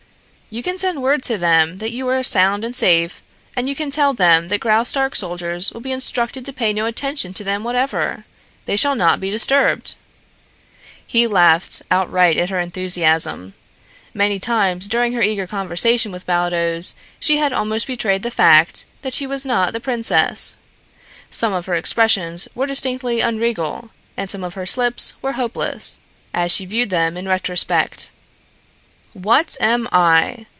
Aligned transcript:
"You 0.53 0.61
can 0.63 0.77
send 0.77 1.01
word 1.01 1.23
to 1.23 1.37
them 1.37 1.77
that 1.77 1.93
you 1.93 2.05
are 2.09 2.21
sound 2.23 2.65
and 2.65 2.75
safe 2.75 3.21
and 3.55 3.69
you 3.69 3.73
can 3.73 3.89
tell 3.89 4.13
them 4.13 4.49
that 4.49 4.59
Graustark 4.59 5.15
soldiers 5.15 5.67
shall 5.67 5.79
be 5.79 5.93
instructed 5.93 6.45
to 6.45 6.51
pay 6.51 6.73
no 6.73 6.85
attention 6.87 7.33
to 7.35 7.45
them 7.45 7.63
whatever. 7.63 8.25
They 8.65 8.75
shall 8.75 8.93
not 8.95 9.21
be 9.21 9.29
disturbed." 9.29 9.95
He 11.07 11.25
laughed 11.25 11.81
outright 11.89 12.35
at 12.35 12.49
her 12.49 12.59
enthusiasm. 12.59 13.53
Many 14.13 14.39
times 14.41 14.89
during 14.89 15.13
her 15.13 15.21
eager 15.23 15.47
conversation 15.47 16.11
with 16.11 16.25
Baldos 16.25 16.95
she 17.17 17.37
had 17.37 17.53
almost 17.53 17.87
betrayed 17.87 18.21
the 18.21 18.29
fact 18.29 18.83
that 19.03 19.13
she 19.13 19.25
was 19.25 19.45
not 19.45 19.71
the 19.71 19.79
princess. 19.79 20.57
Some 21.29 21.53
of 21.53 21.65
her 21.65 21.75
expressions 21.75 22.49
were 22.53 22.65
distinctly 22.67 23.21
unregal 23.21 23.89
and 24.17 24.29
some 24.29 24.43
of 24.43 24.55
her 24.55 24.65
slips 24.65 25.13
were 25.21 25.31
hopeless, 25.39 25.99
as 26.33 26.51
she 26.51 26.65
viewed 26.65 26.89
them 26.89 27.15
in 27.15 27.25
retrospect. 27.25 28.11
"What 29.13 29.57
am 29.59 29.89
I? 29.91 30.45